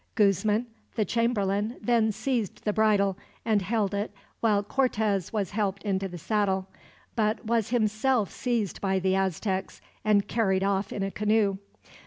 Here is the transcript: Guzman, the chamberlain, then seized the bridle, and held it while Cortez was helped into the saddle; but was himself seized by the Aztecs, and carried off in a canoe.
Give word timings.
Guzman, 0.15 0.65
the 0.95 1.05
chamberlain, 1.05 1.75
then 1.79 2.11
seized 2.11 2.63
the 2.65 2.73
bridle, 2.73 3.19
and 3.45 3.61
held 3.61 3.93
it 3.93 4.09
while 4.39 4.63
Cortez 4.63 5.31
was 5.31 5.51
helped 5.51 5.83
into 5.83 6.07
the 6.07 6.17
saddle; 6.17 6.65
but 7.15 7.45
was 7.45 7.69
himself 7.69 8.31
seized 8.31 8.81
by 8.81 8.97
the 8.97 9.13
Aztecs, 9.15 9.79
and 10.03 10.27
carried 10.27 10.63
off 10.63 10.91
in 10.91 11.03
a 11.03 11.11
canoe. 11.11 11.59